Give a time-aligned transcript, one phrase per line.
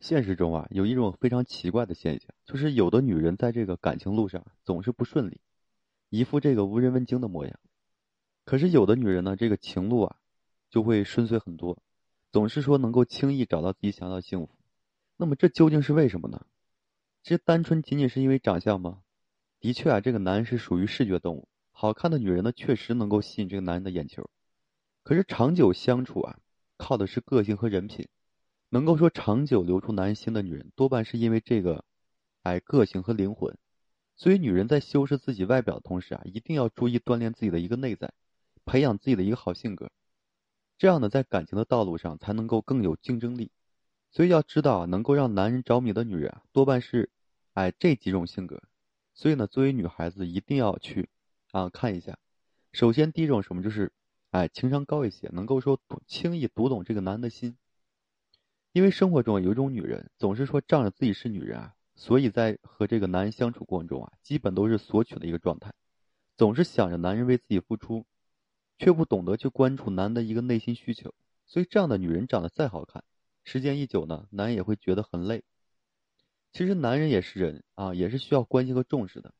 [0.00, 5.40] 现实中啊，有一种非常奇怪的现象，就是有的女人在这个感情路上总是不顺利，
[6.08, 7.54] 一副这个无人问津的模样；
[8.46, 10.16] 可是有的女人呢，这个情路啊，
[10.70, 11.82] 就会顺遂很多，
[12.32, 14.48] 总是说能够轻易找到自己想要的幸福。
[15.18, 16.46] 那么这究竟是为什么呢？
[17.22, 19.02] 其实单纯仅仅是因为长相吗？
[19.60, 24.30] 的确啊，这个男人是属于视觉动物，好看的女人呢，确实能够吸引这个男人的眼球。
[25.02, 26.38] 可是长久相处啊，
[26.78, 28.08] 靠的是个性和人品。
[28.72, 31.84] 能够说长久留住男人心的女人，多半是因为这个，
[32.44, 33.58] 哎，个性和灵魂。
[34.14, 38.12] 所以，女人在修饰自己外表的同时啊，一定要注意锻炼自己的一个内在，
[38.64, 39.90] 培养自己的一个好性格。
[40.78, 43.50] 这样呢，在感情的道路上才能够更有竞争力。
[44.12, 47.10] 所以要知道啊，能够让男人着迷的女人啊，多半是，
[47.54, 48.62] 哎，这几种性格。
[49.14, 51.08] 所以呢，作为女孩子，一定要去
[51.50, 52.18] 啊看一下。
[52.72, 53.92] 首先，第一种什么就是，
[54.30, 57.56] 哎，情商高一些，能够说轻易读懂这个男人的心。
[58.72, 65.72] 因为生活中有一种女人，总是说仗着自己是女人啊，所以在和这个男人相处过程中啊，基本都是索取的一个状态，
[66.36, 68.06] 总是想着男人为自己付出，
[68.78, 71.12] 却不懂得去关注男的一个内心需求。
[71.46, 73.02] 所以这样的女人长得再好看，
[73.42, 75.42] 时间一久呢，男人也会觉得很累。
[76.52, 79.34] 其实男人也是人啊，也是需要关心和重视的。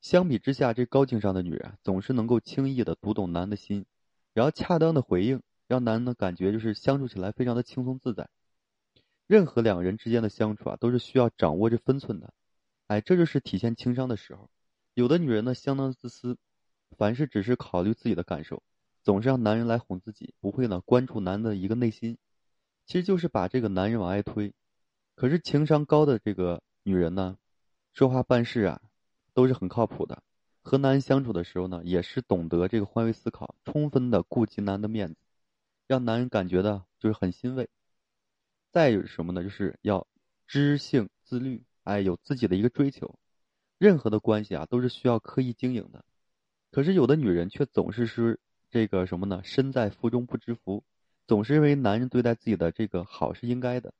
[0.00, 3.84] 相比之下，这高情商的女人总是能够轻易的读懂男的心，
[4.32, 8.28] 然后恰当的回应，让男人的感觉就是相处起来非常的轻松自在。
[9.26, 12.32] 任何两个人之间的相处啊，都是需要掌握着分寸的，
[12.88, 14.50] 哎，这就是体现情商的时候。
[14.92, 16.36] 有的女人呢，相当自私，
[16.96, 18.62] 凡事只是考虑自己的感受，
[19.02, 22.18] 总是让男人来哄自己，不会呢关注男的一个内心，
[22.86, 24.52] 其实就是把这个男人往外推。
[25.14, 27.38] 可是情商高的这个女人呢，
[27.92, 28.80] 说话办事啊，
[29.32, 30.22] 都是很靠谱的。
[30.62, 35.16] 和男人相处的时候呢，也是懂得这个换位思考，充分的顾及男的面子，
[35.86, 37.68] 让男人感觉到就是很欣慰。
[38.74, 39.40] 再有什么呢？
[39.44, 40.04] 就是要
[40.48, 43.16] 知性自律，哎，有自己的一个追求。
[43.78, 46.04] 任何的关系啊，都是需要刻意经营的。
[46.72, 48.40] 可是有的女人却总是是
[48.70, 49.42] 这个什么呢？
[49.44, 50.82] 身在福中不知福，
[51.28, 53.94] 总是认为男人对待自己的这个好是应该的，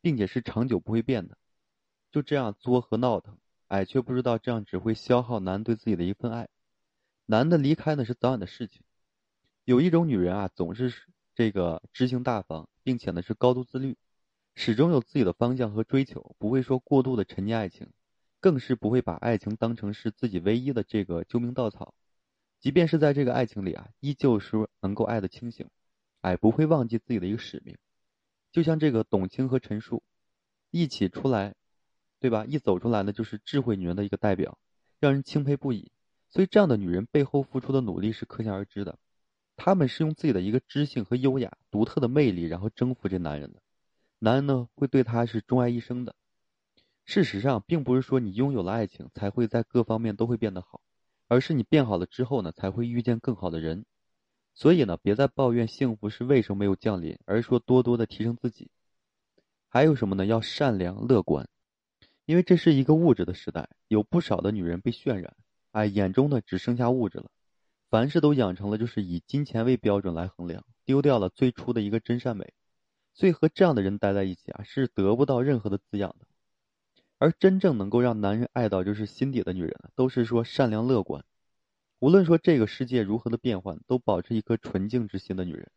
[0.00, 1.36] 并且是长久不会变的。
[2.12, 3.36] 就这样作和闹腾，
[3.66, 6.48] 哎，却不知道这样只会消耗男对自己的一份爱。
[7.26, 8.80] 男的离开呢是早晚的事情。
[9.64, 10.94] 有一种女人啊，总是
[11.34, 13.96] 这个知性大方，并且呢是高度自律。
[14.62, 17.88] 始终有自己的方向和追求，不会说过度的沉溺爱情，
[18.40, 21.94] 更是不会把爱情当成是自己唯一的这个救命稻草。
[22.60, 25.66] 即便是在这个爱情里啊，依旧是能够爱的清醒，
[26.20, 27.78] 哎，不会忘记自己的一个使命。
[28.52, 30.02] 就像这个董卿和陈数
[30.70, 31.54] 一起出来，
[32.18, 32.44] 对吧？
[32.46, 34.58] 一走出来呢，就是智慧女人的一个代表，
[34.98, 35.90] 让人钦佩不已。
[36.28, 38.98] 所以这样的女人背后付出的努力是可想而知的。
[39.56, 43.62] 她们是用自己的一个知性和优雅、独特的魅力，然后征服这男人的。
[44.22, 46.14] 男人呢会对她是钟爱一生的。
[47.06, 50.82] 事实上，并不是说你拥有了爱情才会在各方面都会变得好，
[51.26, 53.86] 而是你变好了之后呢，才会遇见更好的人。
[54.54, 58.70] 所以呢，别再抱怨幸福是为什么没有降临，而是说多多的提升自己。
[59.68, 60.26] 还有什么呢？
[60.26, 61.48] 要善良乐观，
[62.26, 65.34] 因为这是一个物质的时代，有不少的女人被渲染，
[65.72, 67.30] 哎，眼中呢只剩下物质了，
[67.88, 72.52] 凡事都养成了就是以金钱为标准来衡量，丢掉了最初的一个真善美。
[73.14, 76.26] 所以和这样的人待在一起啊，是得不到任何的滋养的。
[77.18, 81.22] 而真正能够让男人爱到就是心底的女人，都是说善良乐观。
[81.98, 85.70] 无论说这个世界如何的变幻，都保持一颗纯净之心的女人，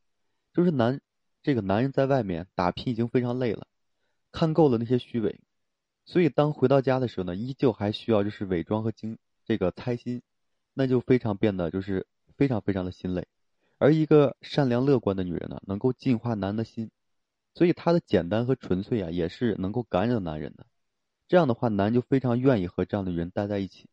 [0.53, 1.01] 就是男
[1.41, 3.67] 这个男人在外面打拼已经非常累了，
[4.31, 5.41] 看够了那些虚伪，
[6.05, 10.21] 所以当回到家的时候呢，依旧还需要就是伪装和精这个猜心，
[10.73, 12.07] 那就非常变得就是
[12.37, 13.27] 非常非常的心累。
[13.77, 16.89] 而一个善良乐观的女人呢，能够净化男的心。
[17.53, 20.65] 所以她的简单和纯粹啊，也是能够感染男人的。
[21.27, 23.89] 这样的话，男人就非常愿意和这样的女人待在一起，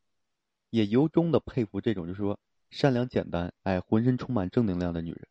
[0.71, 2.39] 也由衷的佩服这种就是说
[2.71, 5.27] 善良简单，哎，浑身充满正能量的女人。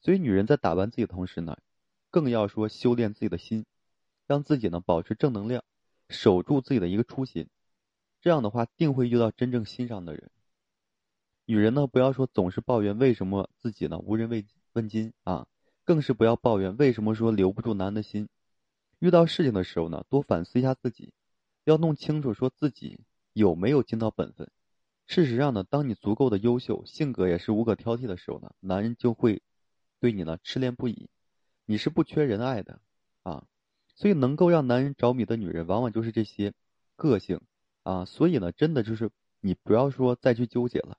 [0.00, 1.56] 所以，女人在打扮自己的同时呢，
[2.10, 3.66] 更要说修炼自己的心，
[4.26, 5.64] 让自己呢保持正能量，
[6.08, 7.48] 守住自己的一个初心。
[8.20, 10.30] 这样的话，定会遇到真正欣赏的人。
[11.46, 15.46] 女人呢，不要说总是抱怨为什么自己呢无人问问津啊。
[15.90, 18.28] 更是不要抱怨为什么说留不住男人的心。
[19.00, 21.12] 遇到事情的时候呢，多反思一下自己，
[21.64, 23.00] 要弄清楚说自己
[23.32, 24.48] 有没有尽到本分。
[25.08, 29.42] 事实上呢，当你足够的优秀，性格也是无可挑剔的时候呢，男人就会
[29.98, 31.08] 对你呢痴恋不已。
[31.66, 32.80] 你是不缺人爱的
[33.24, 33.42] 啊，
[33.96, 36.52] 所以能够让男人着迷的女人，往往就是这些
[36.94, 37.40] 个性
[37.82, 38.04] 啊。
[38.04, 39.10] 所以呢，真的就是
[39.40, 40.98] 你不要说再去纠结了，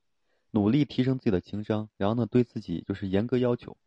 [0.49, 3.77] 努力提升自己的情商，然后呢，对自己就是严格要求。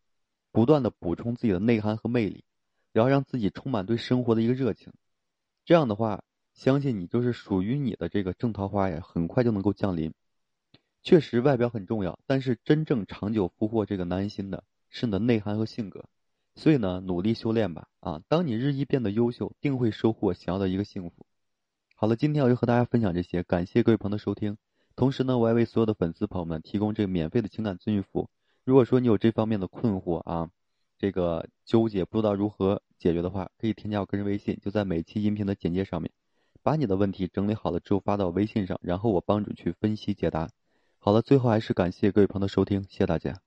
[0.54, 2.44] 不断的补充自己的内涵和魅力，
[2.92, 4.92] 然后让自己充满对生活的一个热情。
[5.64, 6.22] 这样的话，
[6.52, 10.14] 相信你就是属于你的这个正桃花呀，很快就能够降临。
[11.02, 16.04] 确实，外表很重要，但是真正长久俘获这个男人心的是你的内涵和性格。
[16.54, 21.26] 所以呢，努力修炼吧，啊，当你日益变得优秀，定会收获想要的一个幸福。
[21.96, 24.56] 好了，今天我就和大家分享这些，感谢各位朋友的收听。
[24.94, 28.28] 同时呢，我也为所有的粉丝朋友们提供这个免费的情感咨询服务。
[28.64, 30.48] 如果说你有这方面的困惑啊，
[30.98, 36.10] 这个纠结不知道如何解决的话，可以添加我个人微信，就在每期音频的简介上面，
[36.62, 40.48] 把你的问题整理好了之后发到微信上，然后我帮助去分析解答。
[40.98, 43.38] 好了，最后还是感谢各位朋友的收听，谢谢大家。